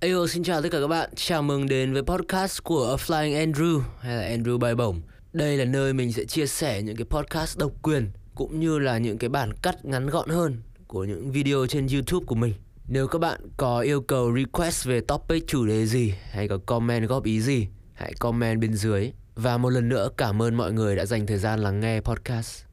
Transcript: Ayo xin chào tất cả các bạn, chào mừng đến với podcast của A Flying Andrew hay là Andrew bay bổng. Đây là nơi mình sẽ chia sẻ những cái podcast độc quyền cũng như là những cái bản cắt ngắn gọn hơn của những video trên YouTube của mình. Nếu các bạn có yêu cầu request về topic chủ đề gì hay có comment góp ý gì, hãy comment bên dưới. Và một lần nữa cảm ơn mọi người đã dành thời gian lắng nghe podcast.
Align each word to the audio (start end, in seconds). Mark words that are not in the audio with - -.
Ayo 0.00 0.26
xin 0.26 0.42
chào 0.42 0.62
tất 0.62 0.68
cả 0.72 0.80
các 0.80 0.86
bạn, 0.86 1.10
chào 1.16 1.42
mừng 1.42 1.68
đến 1.68 1.92
với 1.92 2.02
podcast 2.02 2.62
của 2.62 2.90
A 2.90 2.96
Flying 2.96 3.52
Andrew 3.52 3.80
hay 4.00 4.16
là 4.16 4.36
Andrew 4.36 4.58
bay 4.58 4.74
bổng. 4.74 5.00
Đây 5.32 5.56
là 5.56 5.64
nơi 5.64 5.92
mình 5.92 6.12
sẽ 6.12 6.24
chia 6.24 6.46
sẻ 6.46 6.82
những 6.82 6.96
cái 6.96 7.04
podcast 7.04 7.58
độc 7.58 7.72
quyền 7.82 8.10
cũng 8.34 8.60
như 8.60 8.78
là 8.78 8.98
những 8.98 9.18
cái 9.18 9.30
bản 9.30 9.52
cắt 9.62 9.84
ngắn 9.84 10.06
gọn 10.06 10.28
hơn 10.28 10.62
của 10.86 11.04
những 11.04 11.32
video 11.32 11.66
trên 11.66 11.86
YouTube 11.92 12.26
của 12.26 12.34
mình. 12.34 12.54
Nếu 12.88 13.08
các 13.08 13.18
bạn 13.18 13.40
có 13.56 13.80
yêu 13.80 14.00
cầu 14.00 14.36
request 14.36 14.86
về 14.86 15.00
topic 15.00 15.46
chủ 15.46 15.66
đề 15.66 15.86
gì 15.86 16.14
hay 16.30 16.48
có 16.48 16.58
comment 16.66 17.08
góp 17.08 17.24
ý 17.24 17.40
gì, 17.40 17.68
hãy 17.94 18.12
comment 18.18 18.60
bên 18.60 18.74
dưới. 18.74 19.12
Và 19.34 19.58
một 19.58 19.70
lần 19.70 19.88
nữa 19.88 20.08
cảm 20.16 20.42
ơn 20.42 20.54
mọi 20.54 20.72
người 20.72 20.96
đã 20.96 21.06
dành 21.06 21.26
thời 21.26 21.38
gian 21.38 21.60
lắng 21.60 21.80
nghe 21.80 22.00
podcast. 22.00 22.67